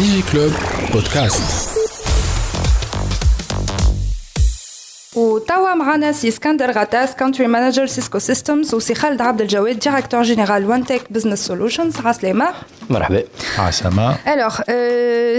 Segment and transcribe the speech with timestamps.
[0.00, 0.52] DigiClub
[0.92, 1.69] Podcast.
[5.39, 10.65] وتوا معنا سي اسكندر غطاس كونتري مانجر سيسكو سيستمز وسي خالد عبد الجواد ديريكتور جينيرال
[10.65, 12.45] وان تك بزنس سولوشنز عسلامة
[12.89, 13.23] مرحبا
[13.57, 14.55] عسلامة الوغ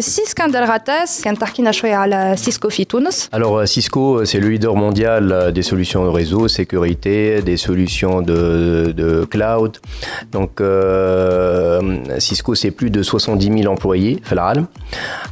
[0.00, 4.74] سي اسكندر غطاس كان تحكينا شوية على سيسكو في تونس Alors Cisco, c'est le leader
[4.76, 9.72] mondial des solutions de réseau, sécurité, des solutions de, de cloud.
[10.32, 14.66] Donc euh, Cisco, c'est plus de 70 000 employés في العالم.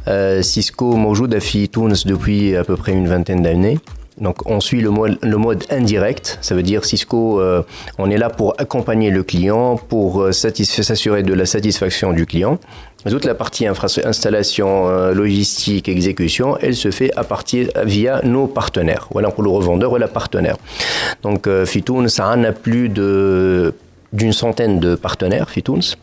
[0.07, 3.79] Euh, Cisco موجودة في تونس depuis à peu près une vingtaine d'années.
[4.20, 7.62] Donc on suit le mode, le mode indirect, ça veut dire Cisco, euh,
[7.98, 12.58] on est là pour accompagner le client, pour euh, s'assurer de la satisfaction du client.
[13.08, 19.08] Toute la partie installation, euh, logistique, exécution, elle se fait à partir via nos partenaires.
[19.10, 20.56] Voilà pour le revendeur la partenaire.
[21.22, 23.74] Donc euh, Fitoun, ça en a plus de
[24.12, 25.94] d'une centaine de partenaires Fitouns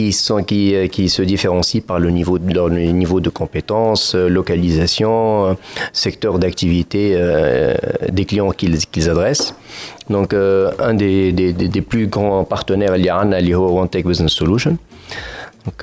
[0.00, 5.54] euh, qui se différencient par le niveau de, compétences, euh, localisation, euh,
[5.92, 7.16] secteur d'activité
[8.10, 9.54] des clients qu'ils adressent.
[10.08, 14.76] Donc, un des, plus grands partenaires, il y a One Tech Business Solution.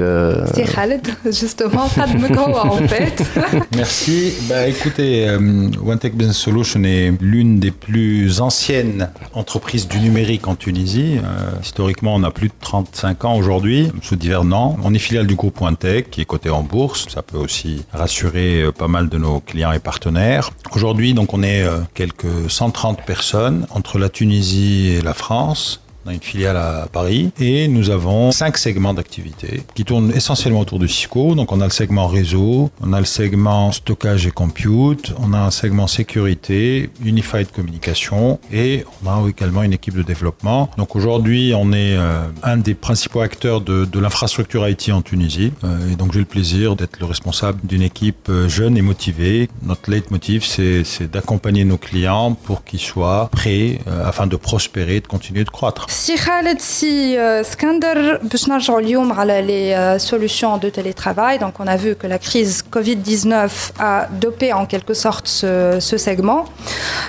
[0.01, 3.23] Euh, C'est Khaled, justement, en fait.
[3.75, 4.33] Merci.
[4.49, 9.99] Bah, écoutez, euh, um, One Tech Business Solution est l'une des plus anciennes entreprises du
[9.99, 11.17] numérique en Tunisie.
[11.17, 14.77] Euh, historiquement, on a plus de 35 ans aujourd'hui, sous divers noms.
[14.83, 17.07] On est filiale du groupe One Tech, qui est coté en bourse.
[17.09, 20.51] Ça peut aussi rassurer pas mal de nos clients et partenaires.
[20.71, 25.81] Aujourd'hui, donc, on est quelques 130 personnes entre la Tunisie et la France.
[26.05, 30.61] On a une filiale à Paris et nous avons cinq segments d'activité qui tournent essentiellement
[30.61, 31.35] autour de Cisco.
[31.35, 35.39] Donc on a le segment réseau, on a le segment stockage et compute, on a
[35.39, 40.69] un segment sécurité, unified communication et on a également une équipe de développement.
[40.77, 45.91] Donc aujourd'hui on est euh, un des principaux acteurs de, l'infrastructure IT en Tunisie euh,
[45.91, 49.49] et donc j'ai le plaisir d'être le responsable d'une équipe euh, jeune et motivée.
[49.63, 55.43] Notre leitmotiv c'est d'accompagner nos clients pour qu'ils soient prêts afin de prospérer, de continuer
[55.43, 55.88] de croître.
[55.88, 61.38] سي خالد سي اسكندر باش نرجعوا اليوم على les solutions de télétravail.
[61.38, 65.96] Donc on a vu que la crise Covid-19 a dopé en quelque sorte ce, ce
[65.96, 66.44] segment.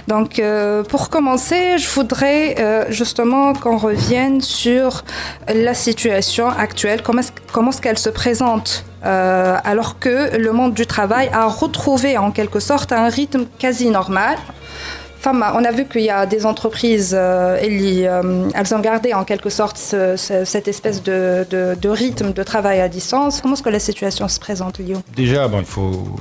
[0.07, 5.03] Donc euh, pour commencer, je voudrais euh, justement qu'on revienne sur
[5.47, 10.73] la situation actuelle, comment est-ce, comment est-ce qu'elle se présente euh, alors que le monde
[10.73, 14.37] du travail a retrouvé en quelque sorte un rythme quasi normal.
[15.26, 19.50] On a vu qu'il y a des entreprises, euh, euh, elles ont gardé en quelque
[19.50, 23.40] sorte ce, ce, cette espèce de, rythme de travail à distance.
[23.40, 26.16] Comment est-ce que la situation se présente, Lyon Déjà, il, faut,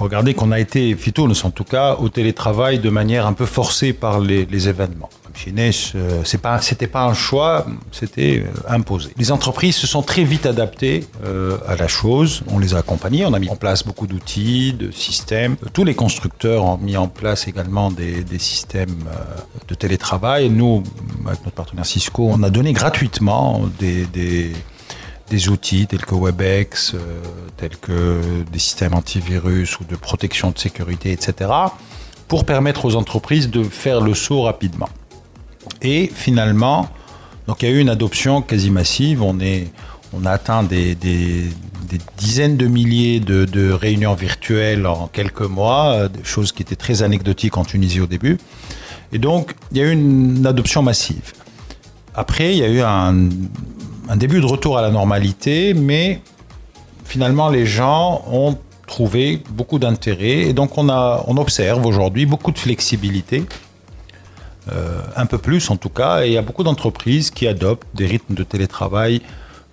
[0.00, 3.92] regarder qu'on a été, Fitounes en tout cas, au télétravail de manière un peu forcée
[3.92, 5.10] par les, les événements.
[5.46, 9.10] Euh, c'est pas, c'était pas un choix, c'était imposé.
[9.16, 11.04] Les entreprises se sont très vite adaptées
[11.68, 12.42] à la chose.
[12.48, 15.56] On les a accompagnés, on a mis en place beaucoup d'outils, de systèmes.
[15.72, 19.04] Tous les constructeurs ont mis en place également des systèmes
[19.66, 20.50] de télétravail.
[20.50, 20.82] Nous,
[21.26, 24.52] avec notre partenaire Cisco, on a donné gratuitement des, des
[25.30, 26.98] des outils tels que WebEx, euh,
[27.56, 31.50] tels que des systèmes antivirus ou de protection de sécurité, etc.,
[32.26, 34.88] pour permettre aux entreprises de faire le saut rapidement.
[35.82, 36.88] Et finalement,
[37.46, 39.22] donc il y a eu une adoption quasi massive.
[39.22, 39.68] On, est,
[40.12, 40.96] on a atteint des,
[42.16, 47.64] dizaines de milliers de, réunions virtuelles en quelques mois, chose qui était très anecdotique en
[47.64, 48.38] Tunisie au début.
[49.12, 51.32] Et donc, il y a eu une adoption massive.
[52.14, 53.14] Après, il y a eu un,
[54.16, 56.20] début de retour à la normalité, mais
[57.04, 60.48] finalement, les gens ont trouvé beaucoup d'intérêt.
[60.48, 63.44] Et donc, on observe aujourd'hui beaucoup de flexibilité
[64.72, 67.86] euh, un peu plus en tout cas, et il y a beaucoup d'entreprises qui adoptent
[67.94, 69.22] des rythmes de télétravail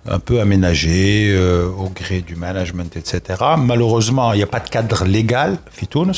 [0.08, 3.42] un peu aménagés euh, au gré du management, etc.
[3.58, 6.12] Malheureusement, il n'y a pas de cadre légal, Fitounes,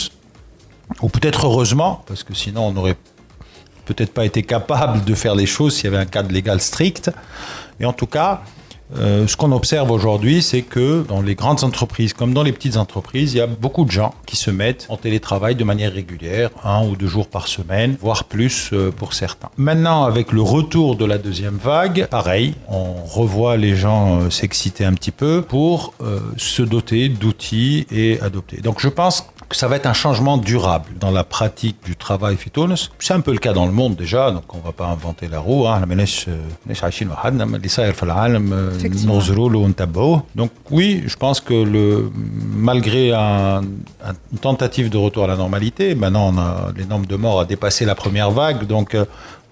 [1.03, 2.97] ou peut-être heureusement, parce que sinon on n'aurait
[3.84, 7.10] peut-être pas été capable de faire les choses s'il y avait un cadre légal strict.
[7.81, 8.43] Et en tout cas,
[8.97, 12.77] euh, ce qu'on observe aujourd'hui, c'est que dans les grandes entreprises comme dans les petites
[12.77, 16.51] entreprises, il y a beaucoup de gens qui se mettent en télétravail de manière régulière,
[16.65, 19.51] un ou deux jours par semaine, voire plus euh, pour certains.
[19.57, 24.84] Maintenant, avec le retour de la deuxième vague, pareil, on revoit les gens euh, s'exciter
[24.84, 25.95] un petit peu pour
[26.36, 28.59] se doter d'outils et adopter.
[28.59, 32.36] Donc je pense que ça va être un changement durable dans la pratique du travail
[32.36, 32.77] Fitounes.
[32.98, 35.27] C'est un peu le cas dans le monde déjà, donc on ne va pas inventer
[35.27, 35.66] la roue.
[35.66, 35.80] Hein.
[40.34, 43.62] Donc oui, je pense que le, malgré un,
[44.04, 47.41] un, une tentative de retour à la normalité, maintenant on a, les nombres de morts
[47.41, 48.95] a dépassé la première vague, donc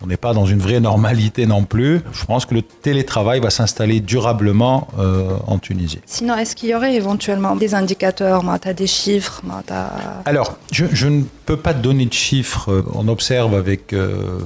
[0.02, 2.00] On n'est pas dans une vraie normalité non plus.
[2.12, 6.00] Je pense que le télétravail va s'installer durablement euh, en Tunisie.
[6.06, 8.44] Sinon, est-ce qu'il y aurait éventuellement des indicateurs,
[8.76, 9.42] des chiffres
[10.24, 12.84] Alors, je, ne peux pas donner de chiffres.
[12.94, 14.38] On observe avec, euh,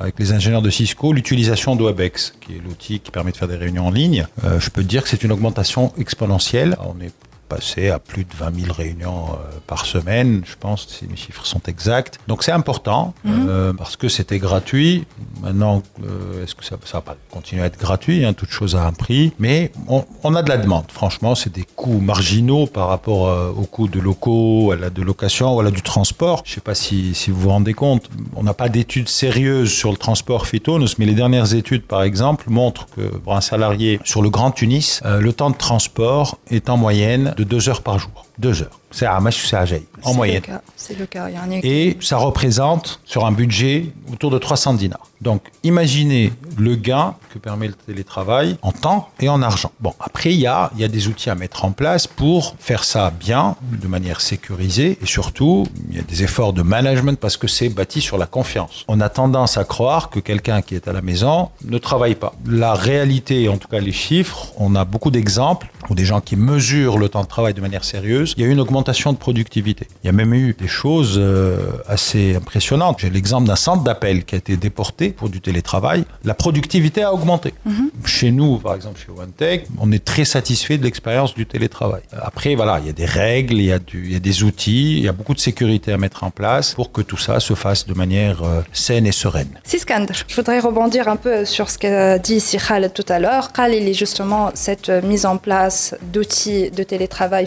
[0.00, 3.48] avec les ingénieurs de Cisco l'utilisation de WebEx, qui est l'outil qui permet de faire
[3.48, 4.26] des réunions en ligne.
[4.44, 6.76] Euh, je peux dire que c'est une augmentation exponentielle.
[6.84, 7.12] On est
[7.48, 11.46] passer à plus de 20 000 réunions euh, par semaine, je pense, si mes chiffres
[11.46, 12.18] sont exacts.
[12.28, 13.46] Donc c'est important mhm.
[13.48, 15.06] euh, parce que c'était gratuit.
[15.42, 18.74] Maintenant, euh, est-ce que ça, ça, va pas continuer à être gratuit hein, Toute chose
[18.76, 20.86] a un prix, mais on, a de la demande.
[20.90, 25.54] Franchement, c'est des coûts marginaux par rapport aux coûts de locaux, à la de location
[25.54, 26.42] ou à la du transport.
[26.44, 28.10] Je ne sais pas si, si, vous vous rendez compte.
[28.34, 32.50] On n'a pas d'études sérieuses sur le transport phytonus, mais les dernières études, par exemple,
[32.50, 36.76] montrent que pour un salarié sur le Grand Tunis, le temps de transport est en
[36.76, 38.25] moyenne de deux heures par jour.
[38.38, 38.78] Deux heures.
[38.90, 39.64] C'est à c'est à
[40.04, 40.42] en moyenne.
[40.76, 41.28] C'est le cas.
[41.62, 45.06] Et ça représente sur un budget autour de 300 dinars.
[45.20, 49.72] Donc, imaginez le gain que permet le télétravail en temps et en argent.
[49.80, 52.54] Bon, après, il y a, il y a des outils à mettre en place pour
[52.58, 57.18] faire ça bien, de manière sécurisée, et surtout, il y a des efforts de management
[57.18, 58.84] parce que c'est bâti sur la confiance.
[58.88, 62.34] On a tendance à croire que quelqu'un qui est à la maison ne travaille pas.
[62.46, 66.36] La réalité, en tout cas les chiffres, on a beaucoup d'exemples où des gens qui
[66.36, 69.18] mesurent le temps de travail de manière sérieuse, il y a eu une augmentation de
[69.18, 69.86] productivité.
[70.02, 72.98] Il y a même eu des choses euh, assez impressionnantes.
[73.00, 76.04] J'ai l'exemple d'un centre d'appel qui a été déporté pour du télétravail.
[76.24, 77.54] La productivité a augmenté.
[77.64, 77.90] Mhm.
[78.04, 82.02] Chez nous, par exemple, chez OneTech, on est très satisfait de l'expérience du télétravail.
[82.12, 84.42] Après, voilà, il y a des règles, il y a, du, il y a, des
[84.42, 87.40] outils, il y a beaucoup de sécurité à mettre en place pour que tout ça
[87.40, 89.48] se fasse de manière euh, saine et sereine.
[89.64, 93.52] Siskander, je voudrais rebondir un peu sur ce qu'a dit Sikhal tout à l'heure.
[93.52, 97.46] Khalil est justement cette mise en place d'outils de télétravail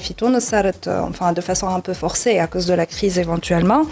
[0.87, 3.83] euh, enfin de façon un peu forcée à cause de la crise éventuellement.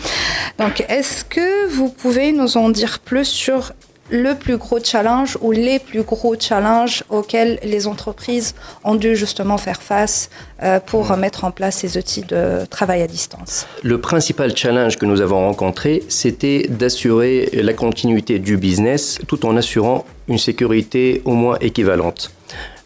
[0.59, 3.73] Donc, est-ce que vous pouvez nous en dire plus sur
[4.09, 9.57] le plus gros challenge ou les plus gros challenges auxquels les entreprises ont dû justement
[9.57, 10.29] faire face
[10.63, 13.67] euh, pour mettre en place ces outils de travail à distance?
[13.83, 19.57] Le principal challenge que nous avons rencontré, c'était d'assurer la continuité du business tout en
[19.57, 22.31] assurant une sécurité au moins équivalente.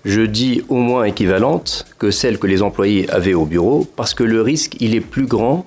[0.05, 4.23] Je dis au moins équivalente que celle que les employés avaient au bureau parce que
[4.23, 5.65] le risque, il est plus grand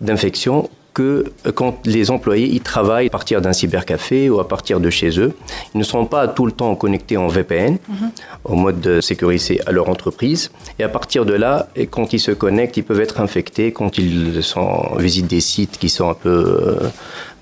[0.00, 4.90] d'infection que quand les employés y travaillent à partir d'un cybercafé ou à partir de
[4.90, 5.32] chez eux.
[5.72, 8.10] Ils ne sont pas tout le temps connectés en VPN, mhm.
[8.44, 10.50] au mode de sécurité à leur entreprise.
[10.80, 14.42] Et à partir de là, quand ils se connectent, ils peuvent être infectés quand ils
[14.42, 16.88] sont, visitent des sites qui sont un peu euh,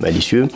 [0.00, 0.48] malicieux.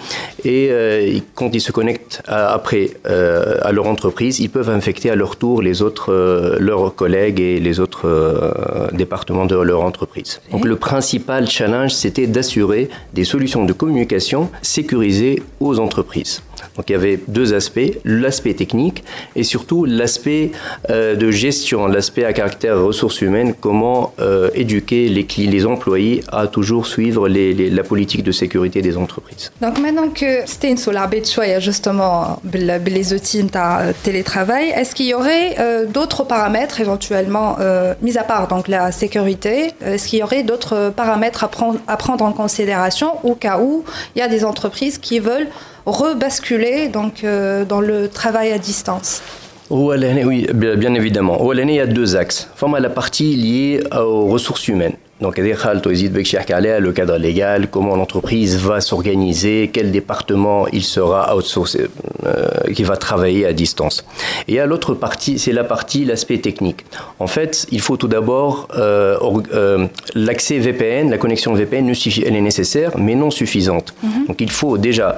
[0.45, 5.17] Et euh, quand ils se connectent après euh, à leur entreprise, ils peuvent infecter à
[5.17, 6.13] leur tour les autres,
[6.59, 10.41] leurs collègues et les autres départements de leur entreprise.
[10.51, 16.43] Donc le principal challenge, c'était d'assurer des solutions de communication sécurisées aux entreprises.
[16.77, 19.05] Donc il y avait deux aspects, l'aspect technique
[19.37, 20.53] et surtout l'aspect
[20.91, 26.47] euh, de gestion, l'aspect à caractère ressources humaines, comment euh, éduquer les, les employés à
[26.47, 29.53] toujours suivre la politique de sécurité des entreprises.
[29.61, 30.77] Donc maintenant que une
[31.21, 37.57] de choix justement les outils de télétravail, est-ce qu'il y aurait euh, d'autres paramètres éventuellement,
[38.03, 42.33] mis à part donc la sécurité, est-ce qu'il y aurait d'autres paramètres à prendre en
[42.33, 43.85] considération au cas où
[44.15, 45.49] il y a des entreprises qui veulent
[45.87, 49.23] rebasculer donc, euh, dans le travail à distance
[49.71, 51.39] Oui, bien évidemment.
[51.53, 52.49] Il y a deux axes.
[52.55, 54.95] Enfin, la partie liée aux ressources humaines.
[55.21, 61.89] Donc, le cadre légal, comment l'entreprise va s'organiser, quel département il sera outsourcé,
[62.27, 64.05] euh, qui va travailler à distance.
[64.49, 66.85] Et à l'autre partie, c'est la partie, l'aspect technique.
[67.19, 69.19] En fait, il faut tout d'abord euh,
[69.53, 71.93] euh, l'accès VPN, la connexion VPN,
[72.27, 73.95] elle est nécessaire, mais non suffisante.
[74.03, 74.27] Mhm.
[74.29, 75.17] Donc, il faut déjà,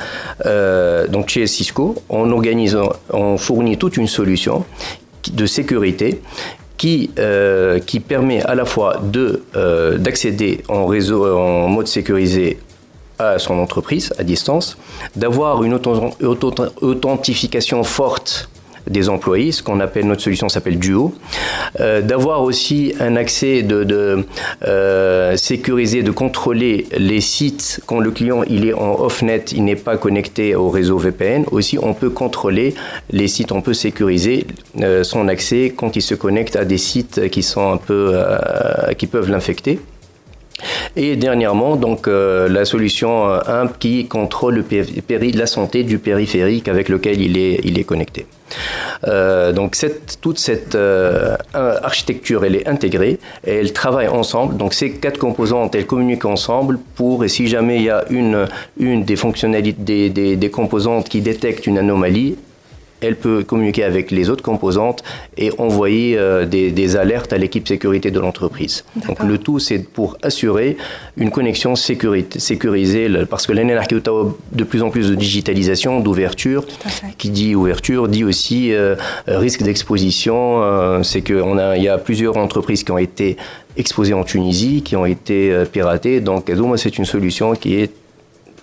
[1.09, 2.77] donc chez Cisco, on organise,
[3.11, 4.65] on fournit toute une solution
[5.33, 6.21] de sécurité
[6.83, 12.59] qui, euh, qui permet à la fois de, euh, d'accéder en réseau, en mode sécurisé
[13.21, 14.77] à son entreprise à distance,
[15.15, 18.51] d'avoir une authentification forte
[18.89, 21.15] des employés, ce qu'on appelle notre solution s'appelle Duo,
[21.81, 24.25] euh, d'avoir aussi un accès de, de
[24.67, 29.77] euh, sécuriser, de contrôler les sites quand le client il est en off-net, il n'est
[29.77, 31.45] pas connecté au réseau VPN.
[31.51, 32.75] Aussi, on peut contrôler
[33.11, 34.47] les sites, on peut sécuriser
[34.81, 38.17] euh, son accès quand il se connecte à des sites qui sont un peu,
[38.99, 39.79] qui peuvent l'infecter.
[40.97, 44.65] Et dernièrement, donc, la solution IMP qui contrôle
[45.35, 48.27] la santé du périphérique avec lequel il est, connecté.
[49.07, 49.77] Euh, donc
[50.21, 54.57] toute cette euh, architecture, est intégrée et elle travaille ensemble.
[54.57, 58.47] Donc ces quatre composantes, elles communiquent ensemble pour, et si jamais il y a une,
[59.05, 62.37] des fonctionnalités, des, des composantes qui détecte une anomalie,
[63.03, 65.03] elle peut communiquer avec les autres composantes
[65.37, 68.85] et envoyer euh, des, alertes à l'équipe sécurité de l'entreprise.
[69.07, 70.77] Donc le tout, c'est pour assurer
[71.17, 73.77] une connexion sécurité, sécurisée, parce que l'année
[74.53, 76.65] de plus en plus de digitalisation, d'ouverture.
[77.19, 78.95] Qui dit ouverture dit aussi euh,
[79.27, 80.63] risque d'exposition.
[80.63, 81.43] Euh, c'est qu'il
[81.79, 83.37] y a plusieurs entreprises qui ont été
[83.77, 86.21] exposées en Tunisie, qui ont été piratées.
[86.21, 87.93] Donc c'est une solution qui est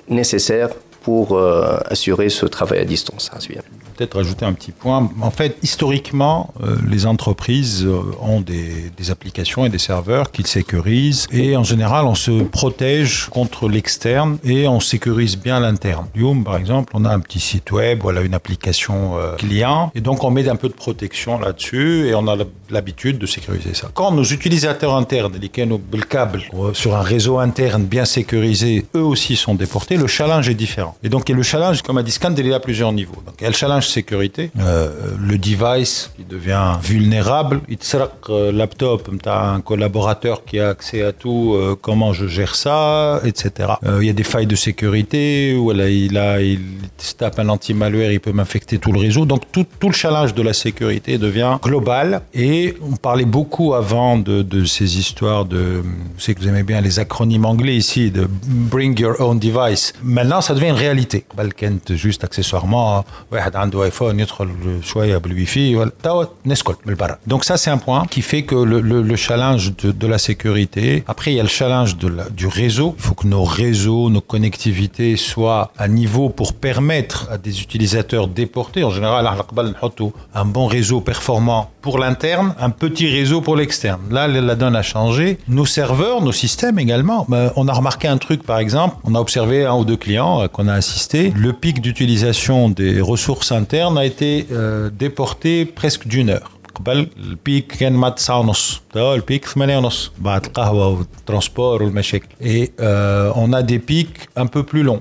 [0.08, 0.69] nécessaire
[1.01, 1.39] pour
[1.86, 3.31] assurer ce travail à distance.
[4.00, 5.12] Peut-être rajouter un petit point.
[5.20, 11.27] En fait, historiquement, euh, les entreprises euh, ont des, applications et des serveurs qu'ils sécurisent.
[11.34, 16.08] Et en général, on se protège contre l'externe et on sécurise bien l'interne.
[16.15, 19.91] Youm, par exemple, on a un petit site web, voilà une application euh, client.
[19.96, 22.38] Et donc, on met un peu de protection là-dessus et on a
[22.70, 23.89] l'habitude de sécuriser ça.
[23.94, 29.36] Quand nos utilisateurs internes, les le câble, sur un réseau interne bien sécurisé, eux aussi
[29.36, 30.96] sont déportés, le challenge est différent.
[31.03, 33.22] Et donc, le challenge, comme a dit Scan, il est à plusieurs niveaux.
[33.25, 34.51] Donc, il y a le challenge sécurité.
[34.60, 37.62] Euh, le device qui devient vulnérable.
[37.67, 42.27] Il te laptop, tu as un collaborateur qui a accès à tout, euh, comment je
[42.27, 43.74] gère ça, etc.
[43.86, 46.60] Euh, il y a des failles de sécurité, où il, a, il
[46.98, 49.25] se tape un anti-malware, il peut m'infecter tout le réseau.
[49.25, 52.22] Donc tout, tout, le challenge de la sécurité devient global.
[52.34, 55.84] Et on parlait beaucoup avant de, de ces histoires de,
[56.17, 59.93] je sais que vous aimez bien les acronymes anglais ici, de Bring Your Own Device.
[60.03, 61.25] Maintenant, ça devient une réalité.
[61.36, 63.05] Balkent, juste accessoirement,
[67.45, 71.39] ça c'est un point qui fait que le, challenge de, la sécurité après il y
[71.39, 72.95] a le challenge de du réseau.
[72.98, 78.27] Il faut que nos réseaux nos connectivités soient à niveau pour permettre à des utilisateurs
[78.27, 79.29] déportés en général
[80.33, 84.01] un bon réseau performant pour l'interne un petit réseau pour l'externe.
[84.12, 85.38] Là la donne a changé.
[85.48, 87.25] Nos serveurs nos systèmes également.
[87.29, 88.95] Ben, on a remarqué un truc par exemple.
[89.03, 91.31] On a observé un ou deux clients euh, qu'on a assisté.
[91.36, 96.50] Le pic d'utilisation des ressources internes a été euh, déporté presque d'une heure.
[96.88, 102.73] Le pic كان مع 9 ونص le pic 8 ونص بعد القهوه transport والمشاكل et
[102.81, 105.00] euh, on a des pics un peu plus longs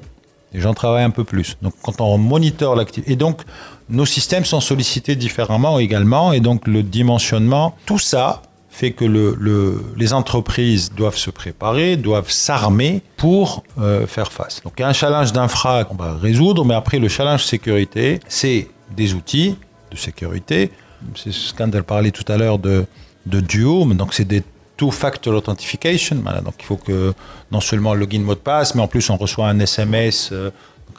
[0.54, 3.42] les gens travaillent un peu plus donc quand on moniteur l'activité et donc
[3.90, 9.37] nos systèmes sont sollicités différemment également et donc le dimensionnement tout ça fait que le,
[9.39, 14.63] le, les entreprises doivent se préparer, doivent s'armer pour euh, faire face.
[14.63, 18.21] Donc il y a un challenge d'infra qu'on va résoudre, mais après le challenge sécurité,
[18.29, 19.57] c'est des outils
[19.91, 20.71] de sécurité.
[21.17, 22.85] C'est ce qu'Ander parlait tout à l'heure de,
[23.27, 24.43] de Duo, donc c'est des
[24.77, 26.17] two-factor authentication.
[26.17, 27.13] donc il faut que
[27.51, 30.51] non seulement le login mot de passe, mais en plus on reçoit un SMS, euh,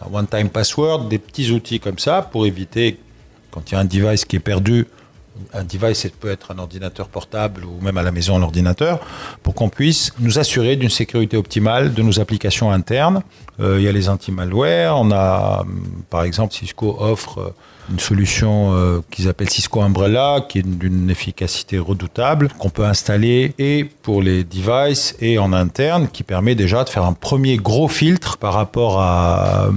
[0.02, 3.00] un one-time password, des petits outils comme ça pour éviter
[3.52, 4.86] quand il y a un device qui est perdu,
[5.54, 9.00] un device, peut être un ordinateur portable ou même à la maison un ordinateur,
[9.44, 13.22] pour qu'on puisse nous assurer d'une sécurité optimale de nos applications internes.
[13.60, 15.66] Euh, il y a les anti-malware, on a
[16.10, 17.54] par exemple Cisco offre
[17.92, 23.54] une solution euh, qu'ils appellent Cisco Umbrella, qui est d'une efficacité redoutable, qu'on peut installer
[23.58, 27.88] et pour les devices et en interne, qui permet déjà de faire un premier gros
[27.88, 29.70] filtre par rapport à,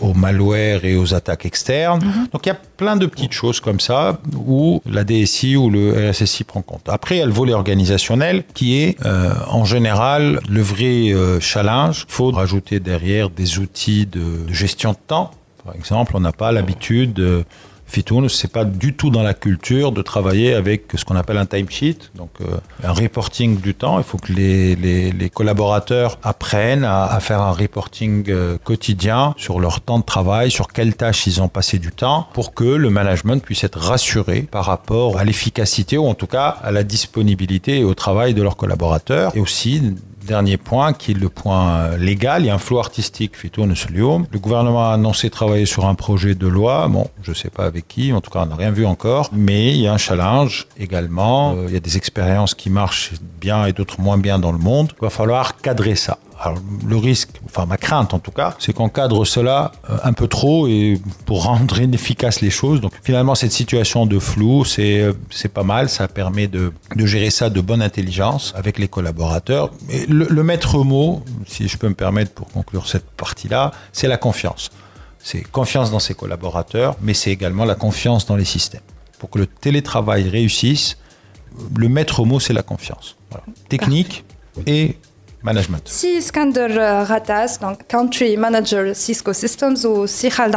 [0.00, 2.04] au, malware et aux attaques externes.
[2.04, 2.28] Mhm.
[2.32, 6.10] Donc il y a plein de petites choses comme ça où la DSI ou le
[6.10, 6.88] RSSI prend compte.
[6.88, 11.40] Après, il y a le volet organisationnel qui est euh, en général le vrai euh,
[11.40, 12.06] challenge.
[12.08, 15.30] Il faut rajouter derrière des outils de gestion de temps
[15.64, 17.44] par exemple, on n'a pas l'habitude, de
[17.90, 21.46] Fitoun, c'est pas du tout dans la culture de travailler avec ce qu'on appelle un
[21.46, 23.98] timesheet, donc euh, un reporting du temps.
[23.98, 29.98] Il faut que les, collaborateurs apprennent à, faire un reporting euh, quotidien sur leur temps
[29.98, 33.64] de travail, sur quelles tâches ils ont passé du temps, pour que le management puisse
[33.64, 37.94] être rassuré par rapport à l'efficacité ou en tout cas à la disponibilité et au
[37.94, 42.42] travail de leurs collaborateurs, et aussi dernier point, qui est le point euh, légal.
[42.42, 46.46] Il y a un flou artistique, Le gouvernement a annoncé travailler sur un projet de
[46.46, 46.88] loi.
[46.88, 49.30] Bon, je ne sais pas avec qui, en tout cas, on n'a rien vu encore.
[49.32, 51.54] Mais il y a un challenge également.
[51.54, 54.58] Euh, il y a des expériences qui marchent bien et d'autres moins bien dans le
[54.58, 54.92] monde.
[55.00, 56.18] Il va falloir cadrer ça.
[56.42, 60.14] Alors, le risque, enfin ma crainte en tout cas, c'est qu'on cadre cela euh, un
[60.14, 62.80] peu trop et pour rendre inefficaces les choses.
[62.80, 65.90] Donc finalement, cette situation de flou, c'est euh, c'est pas mal.
[65.90, 69.70] Ça permet de, de, gérer ça de bonne intelligence avec les collaborateurs.
[69.90, 74.08] Et le, le maître mot, si je peux me permettre pour conclure cette partie-là, c'est
[74.08, 74.70] la confiance.
[75.22, 78.80] C'est confiance dans ses collaborateurs, mais c'est également la confiance dans les systèmes.
[79.18, 80.96] Pour que le télétravail réussisse,
[81.76, 83.16] le maître mot, c'est la confiance.
[83.68, 84.24] Technique
[84.66, 84.96] et
[85.42, 85.82] management.
[85.86, 86.68] Si Skander
[87.06, 90.54] Ratas, donc Country Manager Cisco Systems, ou si Khaled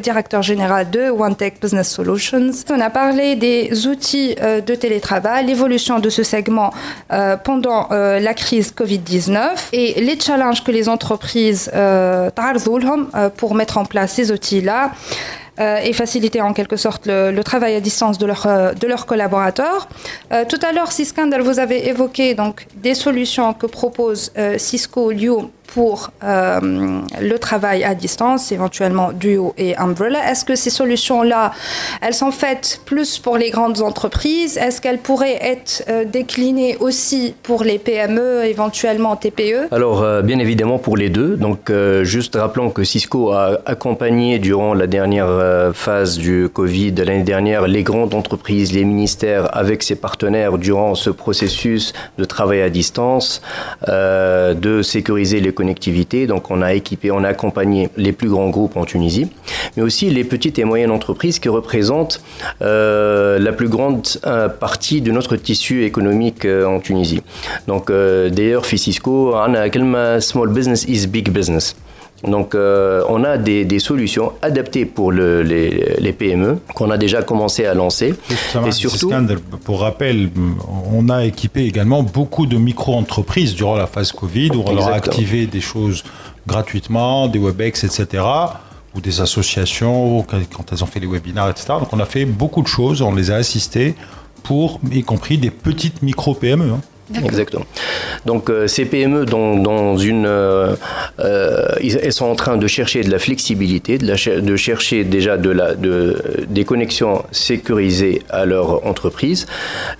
[0.00, 2.50] directeur général de OneTech Business Solutions.
[2.70, 6.72] On a parlé des outils euh, de télétravail, l'évolution de ce segment
[7.12, 12.30] euh, pendant euh, la crise Covid-19 et les challenges que les entreprises euh,
[13.36, 14.92] pour mettre en place ces outils-là.
[15.60, 19.88] Euh, et faciliter en quelque sorte le, travail à distance de, euh, de leurs collaborateurs.
[20.32, 25.50] Euh, tout à l'heure, Siskander, vous avez évoqué donc, des solutions que propose Cisco Liu
[25.74, 30.18] pour euh, le travail à distance, éventuellement Duo et Umbrella.
[30.30, 31.52] Est-ce que ces solutions-là,
[32.02, 34.56] elles sont faites plus pour les grandes entreprises?
[34.56, 40.38] Est-ce qu'elles pourraient être euh, déclinées aussi pour les PME, éventuellement TPE Alors, euh, bien
[40.38, 41.36] évidemment pour les deux.
[41.36, 41.72] Donc,
[42.02, 47.82] juste rappelons que Cisco a accompagné durant la dernière phase du Covid l'année dernière les
[47.82, 53.40] grandes entreprises, les ministères avec ses partenaires durant ce processus de travail à distance,
[53.86, 55.52] de sécuriser les
[56.26, 59.28] Donc on a équipé, on a accompagné les plus grands groupes en Tunisie,
[59.76, 62.22] mais aussi les petites et moyennes entreprises qui représentent
[62.62, 67.22] euh, la plus grande euh, partie de notre tissu économique euh, en Tunisie.
[67.66, 71.76] Donc d'ailleurs, Fisisco, on a small business is big business?
[72.22, 76.98] Donc, euh, on a des, des, solutions adaptées pour le, les, les, PME qu'on a
[76.98, 78.14] déjà commencé à lancer.
[78.66, 79.10] Et surtout,
[79.64, 80.28] pour rappel,
[80.92, 84.94] on a équipé également beaucoup de micro-entreprises durant la phase Covid où on leur a
[84.94, 86.04] activé des choses
[86.46, 88.22] gratuitement, des WebEx, etc
[88.94, 91.66] ou des associations quand elles ont fait des webinaires, etc.
[91.80, 93.94] Donc on a fait beaucoup de choses, on les a assistés
[94.42, 96.72] pour, y compris des petites micro-PME.
[96.72, 96.80] Hein.
[97.24, 97.64] Exactement.
[98.26, 100.74] Donc euh, ces PME, dans, dans une, euh,
[101.18, 105.36] euh, elles sont en train de chercher de la flexibilité, de, la, de chercher déjà
[105.36, 106.16] de la, de,
[106.48, 109.46] des connexions sécurisées à leur entreprise,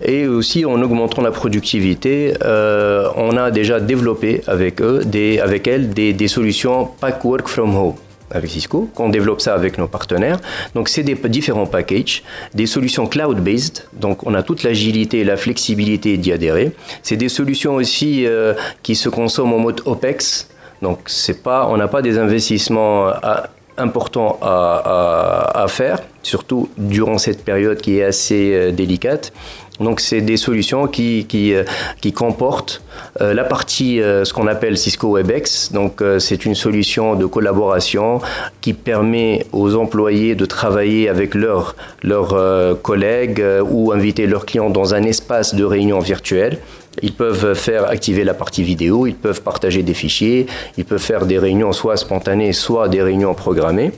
[0.05, 5.91] et aussi en augmentant la productivité, on a déjà développé avec eux, des, avec elles,
[5.91, 7.95] des, des solutions pack work from home
[8.31, 10.39] avec Cisco, qu'on développe ça avec nos partenaires.
[10.75, 12.23] Donc c'est des différents packages,
[12.55, 16.73] des solutions cloud-based, donc on a toute l'agilité et la flexibilité d'y adhérer.
[17.03, 20.49] C'est des solutions aussi euh, qui se consomment en mode OPEX,
[20.83, 27.45] donc c'est pas, on n'a pas des investissements à, importants à, faire, surtout durant cette
[27.45, 29.33] période qui est assez euh, délicate.
[29.81, 31.65] Donc c'est des solutions qui, qui, euh,
[32.01, 32.83] qui comportent
[33.21, 35.73] euh, la partie, euh, ce qu'on appelle Cisco WebEx.
[35.73, 38.21] Donc c'est une solution de collaboration
[38.61, 42.37] qui permet aux employés de travailler avec leurs leurs
[42.83, 46.59] collègues ou inviter leurs clients dans un espace de réunion virtuelle.
[47.03, 51.25] Ils peuvent faire activer la partie vidéo, ils peuvent partager des fichiers, ils peuvent faire
[51.25, 53.93] des réunions soit spontanées, soit des réunions programmées.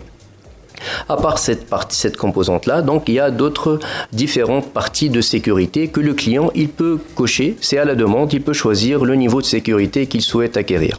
[1.09, 3.79] À part cette partie, cette composante-là, donc il y a d'autres
[4.12, 7.57] différentes parties de sécurité que le client il peut cocher.
[7.61, 10.99] C'est à la demande, il peut choisir le niveau de sécurité qu'il souhaite acquérir.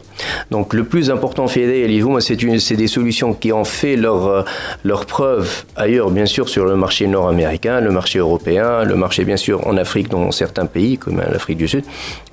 [0.50, 4.44] Donc le plus important, c'est des solutions qui ont fait leur
[4.84, 9.36] leur preuve ailleurs, bien sûr, sur le marché nord-américain, le marché européen, le marché bien
[9.36, 11.84] sûr en Afrique dans certains pays comme l'Afrique du Sud.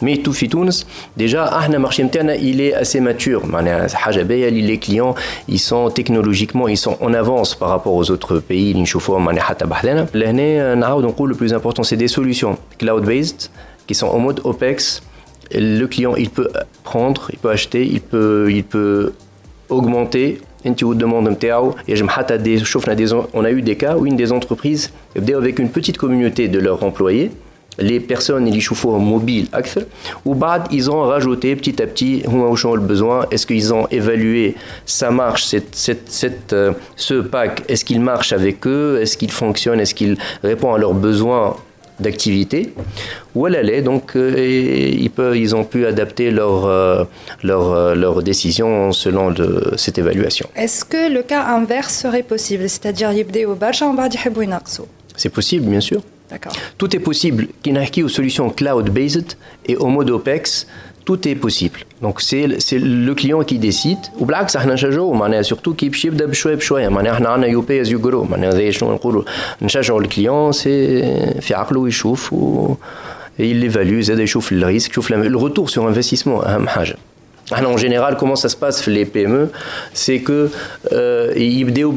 [0.02, 0.86] Mais tout Tunis,
[1.18, 2.06] déjà, le marché
[2.42, 3.44] il est assez mature.
[3.46, 5.16] Les clients,
[5.48, 9.67] ils sont technologiquement, ils sont en avant par rapport aux autres pays اللي نشوفوهم حتى
[9.67, 13.51] بحذنا لهنا نعاود نقول le plus important c'est des solutions cloud based
[13.87, 15.03] qui sont en mode OPEX
[15.55, 16.49] le client il peut
[16.85, 19.13] prendre il peut acheter il peut il peut
[19.71, 24.07] augmenter انت والدوموند نتاعو يجم حتى des شفنا des on a eu des cas où
[24.07, 27.31] une des entreprises avec une petite communauté de leurs employés
[27.79, 29.85] les personnes ils يشوفوهم mobiles أكثر
[30.27, 33.87] وبعد ils ont rajouté petit à petit هما واش ont le besoin est-ce qu'ils ont
[33.91, 34.55] évalué
[34.87, 39.31] ça marche cette, cette, cette, euh, ce pack est-ce qu'il marche avec eux est-ce qu'il
[39.31, 41.57] fonctionne est-ce qu'il répond à leurs besoins
[42.01, 42.73] d'activité
[43.35, 47.05] ou à l'aller donc euh, ils, peuvent, ils ont pu adapter leur, euh,
[47.43, 50.49] leur, euh, leur décision selon de, cette évaluation.
[50.57, 55.33] Est-ce que le cas inverse serait possible c'est-à-dire يبداو برشا ومن بعد يحبوا ينقصوا C'est
[55.33, 56.03] possible bien sûr.
[56.79, 57.49] Tout est possible.
[57.63, 60.67] Kinahki aux solutions cloud-based et au mode OPEX,
[61.05, 61.81] tout est possible.
[62.03, 62.47] Donc c'est
[63.07, 63.99] le client qui décide.
[64.19, 67.61] Ou بالعكس احنا نشجعوا معناها surtout كي باش يبدا بشويه بشويه معناها احنا عندنا يو
[67.61, 69.23] بي از يو جرو معناها زي شنو نقولوا
[69.63, 71.03] نشجعوا الكليون سي
[71.41, 72.75] في عقله يشوف و
[73.39, 76.97] il évalue زاد يشوف الريسك يشوف le retour sur investissement اهم حاجه.
[77.53, 79.45] En général, comment ça se passe les PME
[79.95, 80.51] C'est que
[80.93, 81.93] euh, يبداوا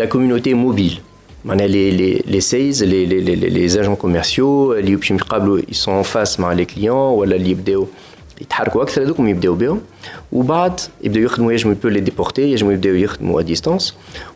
[0.00, 0.96] la communauté mobile
[1.44, 6.58] les, les, les sales, les, les, les, les agents commerciaux, ils sont en face avec
[6.58, 7.56] les clients, ou ils
[8.40, 9.80] يتحركوا اكثر هذوك يبداو بهم
[10.32, 13.94] وبعد يبداو يخدموا ينجموا يبداو لي ديبورتي ينجموا يبداو يخدموا ا ديستانس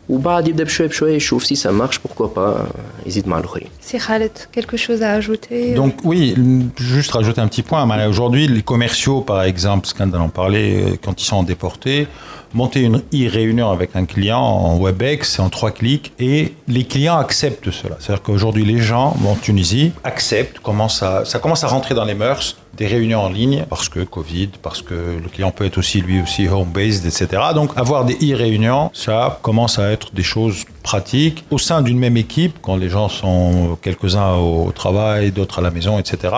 [0.09, 2.67] وبعد يبدا بشويه بشويه يشوف سي سا مارش بوركوا با
[3.05, 6.35] يزيد مع الاخرين سي خالد quelque chose à ajouter Donc oui,
[6.77, 7.83] juste rajouter un petit point.
[8.13, 12.07] Aujourd'hui, les commerciaux, par exemple, Scandal en parlait, euh, quand ils sont déportés,
[12.54, 17.18] monter une e-réunion avec un client en WebEx, c'est en trois clics, et les clients
[17.18, 17.96] acceptent cela.
[17.98, 22.86] C'est-à-dire qu'aujourd'hui, les gens en Tunisie acceptent, ça commence à rentrer dans les mœurs des
[22.86, 26.48] réunions en ligne parce que Covid, parce que le client peut être aussi lui aussi
[26.48, 27.42] home-based, etc.
[27.54, 32.16] Donc avoir des e-réunions, ça commence à être des choses pratiques au sein d'une même
[32.16, 36.34] équipe quand les gens sont quelques-uns au travail, d'autres à la maison, etc.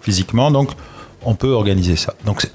[0.00, 0.70] Physiquement, donc
[1.24, 2.14] on peut organiser ça.
[2.24, 2.46] Donc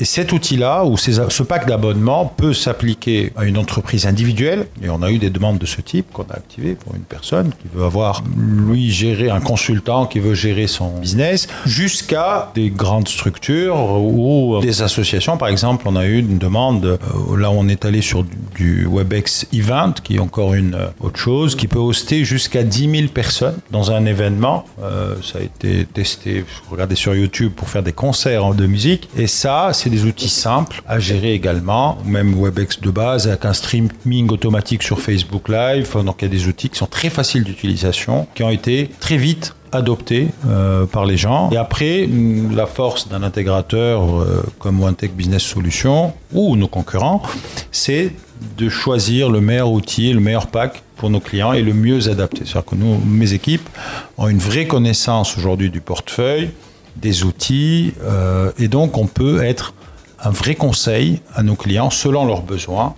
[0.00, 4.66] et cet outil-là, ou ce pack d'abonnement, peut s'appliquer à une entreprise individuelle.
[4.82, 7.50] Et on a eu des demandes de ce type qu'on a activées pour une personne
[7.50, 13.08] qui veut avoir, lui, gérer un consultant qui veut gérer son business, jusqu'à des grandes
[13.08, 15.36] structures ou des associations.
[15.36, 19.48] Par exemple, on a eu une demande, euh, là on est allé sur du WebEx
[19.52, 23.58] Event, qui est encore une euh, autre chose, qui peut hoster jusqu'à 10 000 personnes
[23.70, 24.64] dans un événement.
[24.82, 29.08] Euh, ça a été testé, regardez sur YouTube pour faire des concerts de musique.
[29.16, 33.52] Et ça, c'est des outils simples à gérer également, même WebEx de base avec un
[33.52, 35.96] streaming automatique sur Facebook Live.
[36.04, 39.16] Donc il y a des outils qui sont très faciles d'utilisation, qui ont été très
[39.16, 41.50] vite adoptés euh, par les gens.
[41.50, 47.22] Et après, mm, la force d'un intégrateur euh, comme OneTech Business Solutions ou nos concurrents,
[47.70, 48.12] c'est
[48.56, 52.42] de choisir le meilleur outil, le meilleur pack pour nos clients et le mieux adapté.
[52.44, 53.68] C'est-à-dire que nous, mes équipes
[54.16, 56.50] ont une vraie connaissance aujourd'hui du portefeuille,
[56.96, 59.74] des outils, euh, et donc on peut être
[60.20, 62.94] un vrai conseil à nos clients selon leurs besoins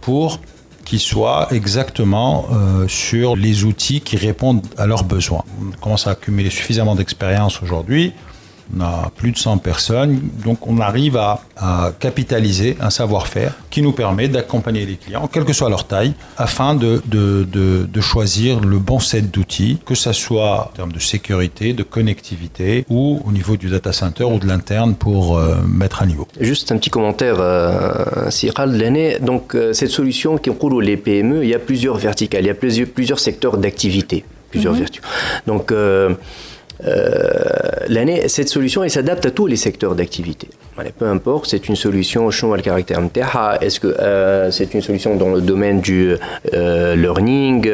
[0.00, 0.40] pour
[0.84, 5.44] qu'ils soient exactement euh, sur les outils qui répondent à leurs besoins.
[5.60, 8.12] On commence à accumuler suffisamment d'expérience aujourd'hui
[8.76, 11.40] on a plus de 100 personnes, donc on arrive à,
[11.98, 16.74] capitaliser un savoir-faire qui nous permet d'accompagner les clients, quelle que soit leur taille, afin
[16.74, 21.82] de, de, choisir le bon set d'outils, que ce soit en termes de sécurité, de
[21.82, 26.28] connectivité ou au niveau du data center ou de l'interne pour euh, mettre à niveau.
[26.40, 28.28] Juste un petit commentaire, euh,
[28.66, 29.18] l'année.
[29.20, 32.50] Donc euh, cette solution qui roule les PME, il y a plusieurs verticales, il y
[32.50, 34.80] a plusieurs, plusieurs secteurs d'activité, plusieurs mhm.
[34.80, 35.02] vertus.
[35.46, 36.14] Donc euh,
[37.88, 40.48] l'année, cette solution, elle s'adapte à tous les secteurs d'activité.
[40.98, 43.00] peu importe, c'est une solution, le caractère
[43.60, 46.14] est-ce que euh, c'est une solution dans le domaine du
[46.52, 47.66] euh, learning,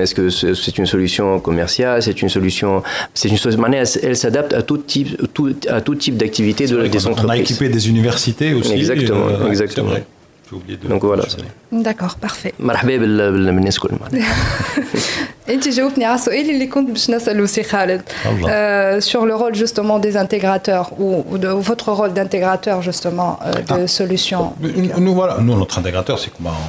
[0.00, 2.82] est-ce que c'est une solution commerciale, c'est une solution,
[3.14, 5.20] c'est une solution, elle, s'adapte à tout type,
[5.68, 7.26] à tout type d'activité de, des entreprises.
[7.26, 8.72] On a équipé des universités aussi.
[8.72, 9.92] Exactement, exactement.
[10.89, 11.23] Donc voilà.
[11.71, 12.53] D'accord, parfait.
[15.49, 18.01] انت جاوبتني على السؤال اللي كنت باش نساله سي خالد
[18.99, 23.39] sur le rôle justement des intégrateurs ou, de votre rôle d'intégrateur justement
[23.75, 23.87] de ah.
[23.87, 24.53] solutions.
[25.05, 26.59] Nous voilà, nous notre intégrateur c'est comment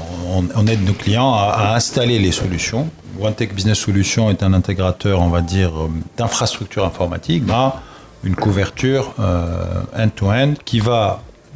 [0.60, 2.84] on, aide nos clients à, installer les solutions.
[3.20, 5.72] OneTech Business Solutions est un intégrateur, on va dire,
[6.18, 7.64] d'infrastructure informatique, a
[8.28, 9.04] une couverture
[10.02, 11.02] end-to-end -end qui va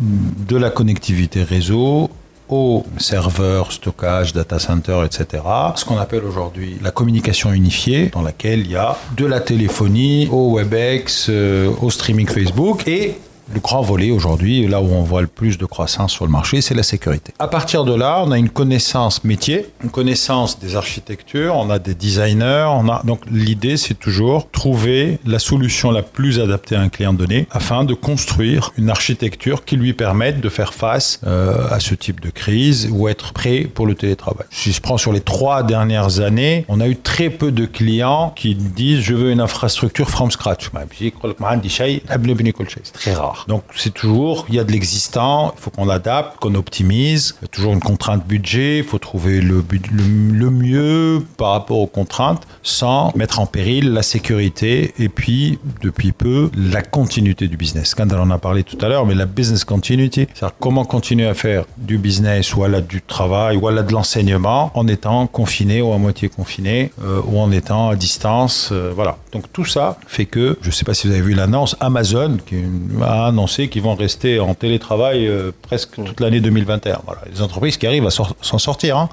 [0.01, 2.09] de la connectivité réseau
[2.49, 5.43] au serveur, stockage, data center, etc.
[5.75, 10.27] Ce qu'on appelle aujourd'hui la communication unifiée, dans laquelle il y a de la téléphonie
[10.29, 13.15] au WebEx, euh, au streaming Facebook et
[13.54, 16.62] le grand volet aujourd'hui, là où on voit le plus de croissance sur le marché,
[16.62, 17.34] c'est la sécurité.
[17.39, 21.80] À partir de là, on a une connaissance métier, une connaissance des architectures, on a
[21.80, 26.82] des designers, on a donc l'idée c'est toujours trouver la solution la plus adaptée à
[26.82, 31.67] un client donné afin de construire une architecture qui lui permette de faire face euh,
[31.69, 34.45] à ce type de crise ou être prêt pour le télétravail.
[34.49, 38.34] Si je prends sur les trois dernières années, on a eu très peu de clients
[38.36, 40.69] qui disent je veux une infrastructure from scratch.
[42.84, 43.40] C'est très rare.
[43.47, 47.36] Donc c'est toujours, il y a de l'existant, il faut qu'on l'adapte, qu'on optimise.
[47.41, 49.62] Il y a toujours une contrainte budget, il faut trouver le,
[50.51, 56.49] mieux par rapport aux contraintes sans mettre en péril la sécurité et puis, depuis peu,
[56.56, 57.89] la continuité du business.
[57.89, 61.34] Scandal en a parlé tout à l'heure, mais la business continuity, c'est-à-dire comment continuer à
[61.34, 65.27] faire du business ou à la du travail ou à la de l'enseignement en étant
[65.27, 68.69] confiné ou à moitié confiné euh, ou en étant à distance.
[68.71, 69.17] Euh, voilà.
[69.32, 72.38] Donc tout ça fait que, je ne sais pas si vous avez vu l'annonce, Amazon,
[72.45, 77.01] qui est une, annoncé qu'ils vont rester en télétravail euh, presque toute l'année 2021.
[77.05, 78.97] Voilà, les entreprises qui arrivent à s'en sortir.
[78.97, 79.10] Hein.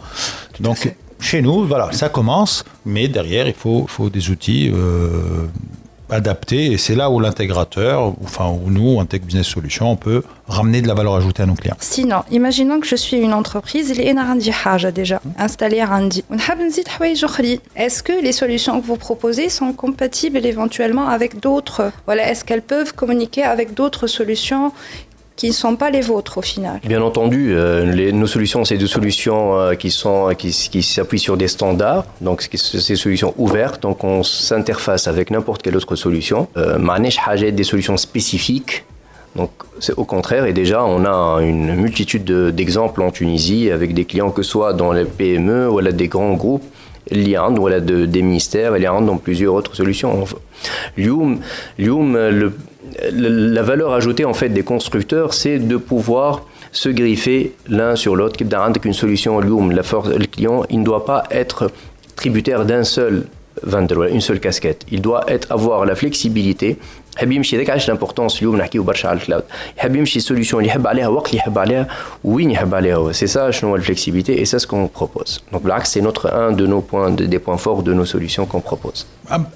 [0.60, 5.46] Donc, chez nous, voilà, ça commence, mais derrière, il faut, faut des outils euh,
[6.10, 10.22] adapté et c'est là où l'intégrateur, enfin où nous, un Tech Business Solution, on peut
[10.48, 11.76] ramener de la valeur ajoutée à nos clients.
[11.80, 16.24] Sinon, imaginons que je suis une entreprise, il est a déjà installé Randi.
[17.76, 21.92] Est-ce que les solutions que vous proposez sont compatibles éventuellement avec d'autres?
[22.06, 24.72] Voilà, est-ce qu'elles peuvent communiquer avec d'autres solutions
[25.38, 26.80] qui ne sont pas les vôtres au final.
[26.84, 32.04] Bien entendu, les, nos solutions, c'est des solutions qui sont qui, s'appuient sur des standards,
[32.20, 36.48] donc c'est des solutions ouvertes, donc on s'interface avec n'importe quelle autre solution.
[36.56, 36.76] Euh,
[37.52, 38.84] des solutions spécifiques
[39.36, 44.04] donc, c'est au contraire, et déjà, on a une multitude d'exemples en Tunisie avec des
[44.04, 46.64] clients, que ce soit dans les PME ou des grands groupes,
[47.10, 50.24] l'IAND, ou de, des ministères, l'IAND dans plusieurs autres solutions.
[50.96, 51.40] Lioum,
[51.78, 52.52] le,
[53.12, 58.36] la valeur ajoutée en fait des constructeurs, c'est de pouvoir se griffer l'un sur l'autre.
[58.84, 61.70] Une solution la force, le client, il ne doit pas être
[62.16, 63.26] tributaire d'un seul
[63.62, 64.84] vendeur, une seule casquette.
[64.90, 66.78] Il doit être, avoir la flexibilité
[67.17, 69.43] يحب يمشي هذاك علاش لامبورطونس اليوم نحكيو برشا على الكلاود
[69.77, 71.87] يحب يمشي سوليسيون اللي يحب عليها وقت اللي يحب عليها
[72.23, 76.01] وين يحب عليها هو سي سا شنو الفلكسيبيتي اي سا سكون بروبوز دونك بالعكس سي
[76.01, 79.05] نوتر ان دو نو بوين دي بوين فورts de nos solutions qu'on propose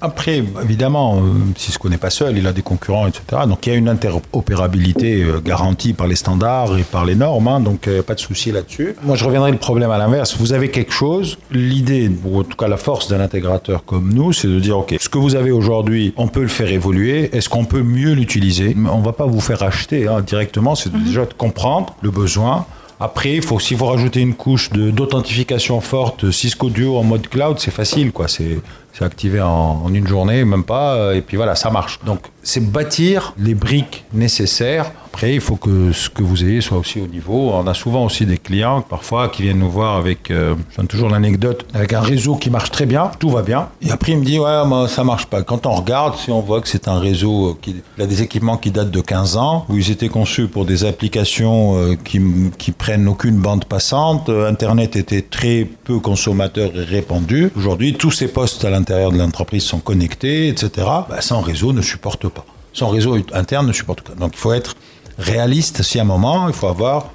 [0.00, 1.20] Après, évidemment, euh,
[1.56, 3.42] Cisco n'est pas seul, il a des concurrents, etc.
[3.46, 7.48] Donc il y a une interopérabilité euh, garantie par les standards et par les normes,
[7.48, 8.94] hein, donc euh, pas de souci là-dessus.
[9.02, 10.36] Moi, je reviendrai le problème à l'inverse.
[10.38, 14.32] Vous avez quelque chose, l'idée, ou en tout cas la force d'un intégrateur comme nous,
[14.32, 17.28] c'est de dire, OK, ce que vous avez aujourd'hui, on peut le faire évoluer.
[17.36, 18.75] Est-ce qu'on peut mieux l'utiliser.
[18.91, 21.03] On ne va pas vous faire acheter hein, directement, c'est mhm.
[21.03, 22.65] déjà de comprendre le besoin.
[22.99, 27.59] Après, il faut, si vous rajoutez une couche d'authentification forte, Cisco Duo en mode cloud,
[27.59, 28.27] c'est facile, quoi.
[28.27, 28.59] C'est
[29.01, 31.99] activé en, une journée, même pas, et puis voilà, ça marche.
[32.05, 36.79] Donc, c'est bâtir les briques nécessaires après, il faut que ce que vous ayez soit
[36.79, 37.51] aussi au niveau.
[37.53, 41.07] On a souvent aussi des clients, parfois, qui viennent nous voir avec, euh, je toujours
[41.07, 43.69] l'anecdote, avec un réseau qui marche très bien, tout va bien.
[43.83, 45.43] Et après, il me dit, ouais, moi, ça marche pas.
[45.43, 48.57] Quand on regarde, si on voit que c'est un réseau euh, qui a des équipements
[48.57, 52.19] qui datent de 15 ans, où ils étaient conçus pour des applications euh, qui,
[52.57, 57.51] qui prennent aucune bande passante, Internet était très peu consommateur et répandu.
[57.55, 60.69] Aujourd'hui, tous ces postes à l'intérieur de l'entreprise sont connectés, etc.
[61.09, 62.45] Bah, sans réseau ne supporte pas.
[62.73, 64.13] Son réseau interne ne supporte pas.
[64.15, 64.75] Donc il faut être
[65.17, 67.11] réaliste si à un moment, il faut avoir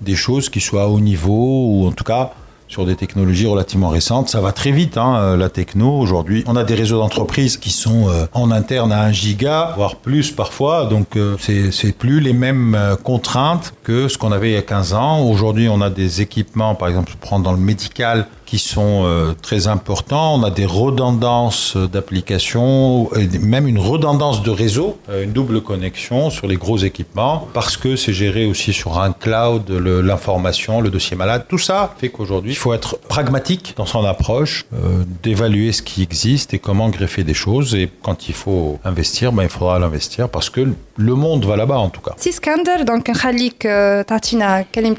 [0.00, 2.32] des choses qui soient au niveau ou en tout cas
[2.68, 4.28] sur des technologies relativement récentes.
[4.28, 5.98] Ça va très vite, hein, euh, la techno.
[5.98, 9.96] Aujourd'hui, on a des réseaux d'entreprises qui sont euh, en interne à 1 giga, voire
[9.96, 10.86] plus parfois.
[10.86, 14.94] Donc, euh, c'est plus les mêmes contraintes que ce qu'on avait il y a 15
[14.94, 15.20] ans.
[15.20, 19.34] Aujourd'hui, on a des équipements, par exemple, je prends dans le médical, qui sont euh,
[19.42, 20.36] très importants.
[20.36, 26.46] On a des redondances d'applications, même une redondance de réseau, euh, une double connexion sur
[26.46, 31.46] les gros équipements, parce que c'est géré aussi sur un cloud, l'information, le, dossier malade.
[31.48, 36.02] Tout ça fait qu'aujourd'hui, il faut être pragmatique dans son approche, euh, d'évaluer ce qui
[36.02, 37.74] existe et comment greffer des choses.
[37.74, 40.66] Et quand il faut investir, ben, il faudra l'investir parce que
[40.96, 42.14] le monde va là-bas en tout cas.
[42.16, 43.68] Si Skander, donc Khalik
[44.06, 44.94] Tatina Kalim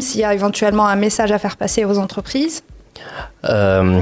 [0.00, 2.62] s'il y a éventuellement un message à faire passer aux entreprises
[3.44, 4.00] euh,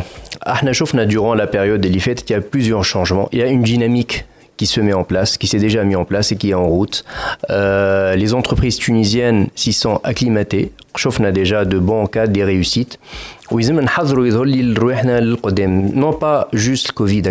[1.06, 3.28] durant la période des fêtes, il y a plusieurs changements.
[3.32, 4.26] Il y a une dynamique
[4.60, 6.66] qui se met en place, qui s'est déjà mis en place et qui est en
[6.66, 7.02] route.
[7.48, 10.70] Euh, les entreprises tunisiennes s'y sont acclimatées.
[11.24, 12.98] a déjà de bons cas, des réussites.
[15.94, 17.22] Non pas juste le Covid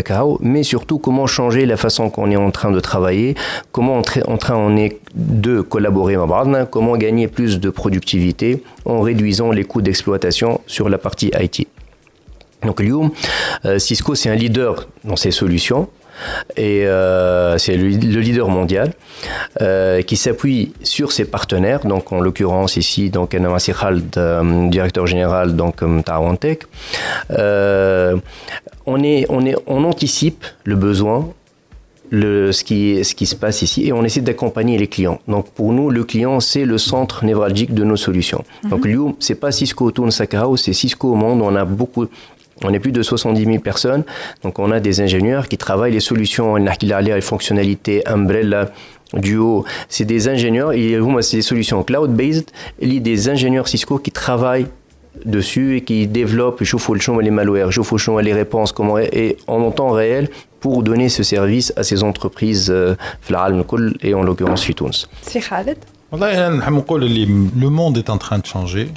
[0.42, 3.36] mais surtout comment changer la façon qu'on est en train de travailler,
[3.72, 6.16] comment en train on est de collaborer,
[6.66, 11.68] comment gagner plus de productivité en réduisant les coûts d'exploitation sur la partie IT.
[12.64, 12.82] Donc
[13.66, 15.88] euh, Cisco c'est un leader dans ces solutions
[16.58, 18.94] et euh, c'est le, leader mondial
[19.62, 21.82] euh, qui s'appuie sur ses partenaires.
[21.86, 26.64] Donc en l'occurrence ici, donc Namassi Khald, euh, directeur général donc Tawantech.
[28.86, 31.30] on est, on est, on anticipe le besoin
[32.12, 35.20] le, ce, qui, ce qui se passe ici et on essaie d'accompagner les clients.
[35.28, 38.44] Donc pour nous, le client, c'est le centre névralgique de nos solutions.
[38.44, 38.70] Mm -hmm.
[38.70, 41.42] Donc Liu, c'est pas Cisco Toon Sakao, c'est Cisco au monde.
[41.42, 42.08] On a beaucoup,
[42.64, 44.04] on est plus de 70 000 personnes.
[44.44, 46.58] Donc, on a des ingénieurs qui travaillent les solutions,
[47.16, 48.72] les fonctionnalités, Umbrella,
[49.14, 49.66] Duo.
[49.88, 50.72] C'est des ingénieurs,
[51.22, 52.50] c'est des solutions cloud-based.
[52.80, 54.68] Il y des ingénieurs Cisco qui travaillent
[55.26, 56.64] dessus et qui développent,
[57.02, 61.74] champ les malwares, le les réponses, comment, et en temps réel pour donner ce service
[61.76, 62.96] à ces entreprises, euh,
[64.02, 65.08] et en l'occurrence Fitouns.
[65.22, 65.42] C'est
[66.12, 68.92] le monde est en train de changer.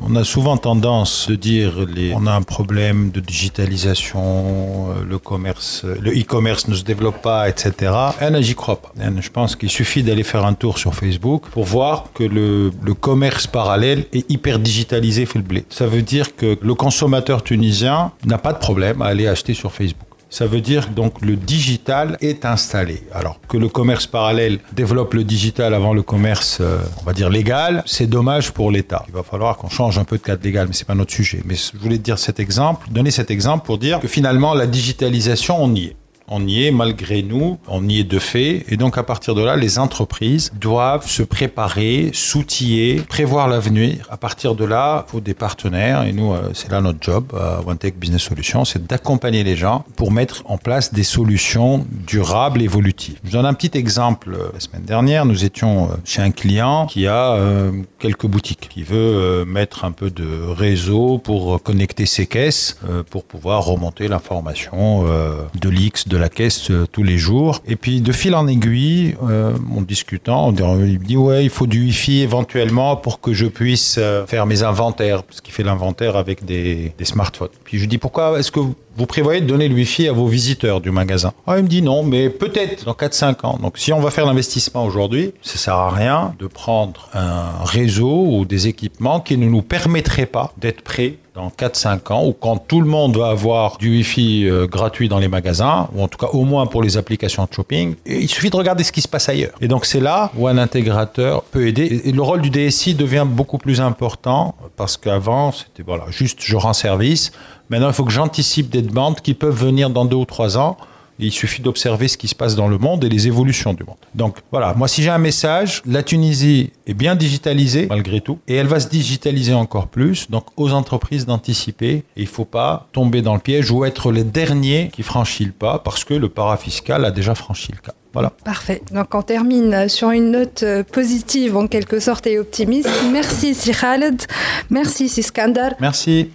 [0.00, 5.84] On a souvent tendance de dire on a un problème de digitalisation, euh, le commerce,
[5.84, 7.92] le e-commerce ne se développe pas, etc.
[8.40, 8.92] J'y crois pas.
[8.96, 12.94] Je pense qu'il suffit d'aller faire un tour sur Facebook pour voir que le, le
[12.94, 15.26] commerce parallèle est hyper digitalisé.
[15.68, 19.72] Ça veut dire que le consommateur tunisien n'a pas de problème à aller acheter sur
[19.72, 20.07] Facebook.
[20.30, 23.02] Ça veut dire donc le digital est installé.
[23.12, 27.30] Alors que le commerce parallèle développe le digital avant le commerce, euh, on va dire
[27.30, 29.04] légal, c'est dommage pour l'État.
[29.08, 31.40] Il va falloir qu'on change un peu de cadre légal, mais c'est pas notre sujet.
[31.46, 35.62] Mais je voulais dire cet exemple, donner cet exemple pour dire que finalement la digitalisation,
[35.62, 35.96] on y est.
[36.30, 38.64] On y est malgré nous, on y est de fait.
[38.68, 44.06] Et donc à partir de là, les entreprises doivent se préparer, s'outiller, prévoir l'avenir.
[44.10, 46.02] À partir de là, il faut des partenaires.
[46.02, 49.86] Et nous, euh, c'est là notre job à OneTech Business Solutions, c'est d'accompagner les gens
[49.96, 53.18] pour mettre en place des solutions durables, évolutives.
[53.24, 54.36] Je donne un petit exemple.
[54.52, 58.82] La semaine dernière, nous étions euh, chez un client qui a euh, quelques boutiques, qui
[58.82, 62.78] veut mettre un peu de réseau pour connecter ses caisses,
[63.10, 67.62] pour pouvoir remonter l'information de l'X de la caisse tous les jours.
[67.66, 71.80] Et puis de fil en aiguille, en discutant, il me dit ouais, il faut du
[71.82, 76.92] Wi-Fi éventuellement pour que je puisse faire mes inventaires, parce qu'il fait l'inventaire avec des,
[77.02, 77.48] smartphones.
[77.64, 80.80] Puis je dis pourquoi est-ce que vous prévoyez de donner le Wi-Fi à vos visiteurs
[80.80, 81.32] du magasin?
[81.46, 83.58] Ah, Il me dit non, mais peut-être dans 4-5 ans.
[83.62, 87.64] Donc si on va faire l'investissement aujourd'hui, ça ne sert à rien de prendre un
[87.64, 92.32] réseau ou des équipements qui ne nous permettraient pas d'être prêts dans 4-5 ans ou
[92.32, 96.08] quand tout le monde va avoir du Wi-Fi euh, gratuit dans les magasins, ou en
[96.08, 99.00] tout cas au moins pour les applications de shopping, il suffit de regarder ce qui
[99.00, 99.52] se passe ailleurs.
[99.60, 102.02] Et donc c'est là où un intégrateur peut aider.
[102.04, 106.56] Et le rôle du DSI devient beaucoup plus important parce qu'avant c'était voilà, juste je
[106.56, 107.30] rends service.
[107.70, 110.76] Maintenant il faut que j'anticipe des demandes qui peuvent venir dans deux ou trois ans
[111.18, 113.96] il suffit d'observer ce qui se passe dans le monde et les évolutions du monde.
[114.14, 118.54] Donc voilà, moi si j'ai un message, la Tunisie est bien digitalisée malgré tout et
[118.54, 120.30] elle va se digitaliser encore plus.
[120.30, 124.24] Donc aux entreprises d'anticiper, il ne faut pas tomber dans le piège ou être les
[124.24, 127.94] derniers qui franchissent le pas parce que le parafiscal a déjà franchi le cas.
[128.12, 128.32] Voilà.
[128.44, 128.82] Parfait.
[128.90, 132.88] Donc on termine sur une note euh, positive en quelque sorte et optimiste.
[133.12, 134.22] Merci Si Khaled,
[134.70, 135.72] merci Si Skandar.
[135.80, 136.30] Merci.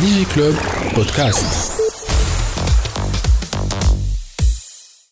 [0.00, 0.54] DigiClub
[0.94, 1.77] Podcast.